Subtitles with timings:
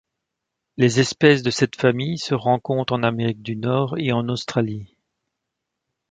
[0.77, 4.97] Les espèces de cette famille se rencontrent en Amérique du Nord et en Australie.